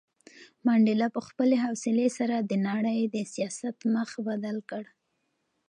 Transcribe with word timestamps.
منډېلا 0.65 1.07
په 1.15 1.21
خپلې 1.27 1.55
حوصلې 1.65 2.07
سره 2.17 2.35
د 2.39 2.51
نړۍ 2.67 2.99
د 3.15 3.17
سیاست 3.33 3.77
مخ 3.93 4.09
بدل 4.27 4.57
کړ. 4.69 4.83